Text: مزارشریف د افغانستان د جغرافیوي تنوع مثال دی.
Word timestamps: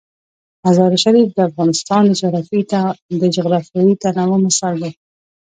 مزارشریف 0.65 1.29
د 1.33 1.39
افغانستان 1.49 2.03
د 3.21 3.23
جغرافیوي 3.35 3.93
تنوع 4.03 4.39
مثال 4.47 4.75
دی. 4.83 4.91